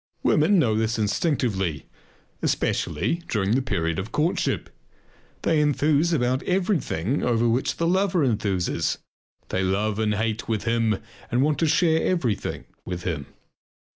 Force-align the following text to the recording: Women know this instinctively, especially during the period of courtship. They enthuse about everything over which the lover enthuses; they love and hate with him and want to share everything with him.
Women 0.23 0.57
know 0.57 0.73
this 0.73 0.97
instinctively, 0.97 1.85
especially 2.41 3.21
during 3.27 3.51
the 3.51 3.61
period 3.61 3.99
of 3.99 4.11
courtship. 4.11 4.71
They 5.43 5.61
enthuse 5.61 6.11
about 6.11 6.41
everything 6.41 7.21
over 7.21 7.47
which 7.47 7.77
the 7.77 7.85
lover 7.85 8.25
enthuses; 8.25 8.97
they 9.49 9.61
love 9.61 9.99
and 9.99 10.15
hate 10.15 10.49
with 10.49 10.63
him 10.63 10.97
and 11.29 11.43
want 11.43 11.59
to 11.59 11.67
share 11.67 12.01
everything 12.01 12.65
with 12.83 13.03
him. 13.03 13.27